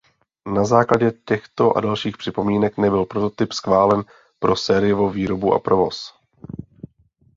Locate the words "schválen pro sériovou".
3.53-5.09